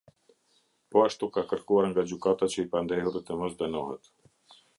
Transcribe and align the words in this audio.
Po 0.95 1.03
ashtu 1.09 1.25
ka 1.35 1.41
kërkuar 1.51 1.85
nga 1.91 2.01
gjykata 2.13 2.49
që 2.55 2.61
i 2.65 2.67
pandehuri 2.73 3.23
të 3.29 3.39
mos 3.45 3.59
dënohet. 3.63 4.13